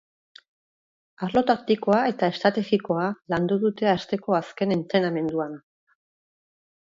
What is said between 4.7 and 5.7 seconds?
entrenamenduan.